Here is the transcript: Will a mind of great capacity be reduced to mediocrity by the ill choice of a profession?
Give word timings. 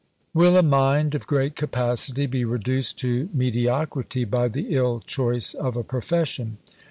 Will 0.33 0.57
a 0.57 0.63
mind 0.63 1.13
of 1.13 1.27
great 1.27 1.55
capacity 1.55 2.25
be 2.25 2.43
reduced 2.43 2.97
to 3.01 3.29
mediocrity 3.35 4.25
by 4.25 4.47
the 4.47 4.75
ill 4.75 4.99
choice 5.05 5.53
of 5.53 5.77
a 5.77 5.83
profession? 5.83 6.57